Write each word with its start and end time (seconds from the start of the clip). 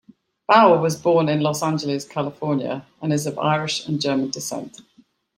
Bauer 0.47 0.81
was 0.81 0.99
born 0.99 1.29
in 1.29 1.41
Los 1.41 1.61
Angeles, 1.61 2.05
California 2.07 2.87
and 3.03 3.13
is 3.13 3.27
of 3.27 3.37
Irish 3.37 3.87
and 3.87 4.01
German 4.01 4.31
descent. 4.31 4.81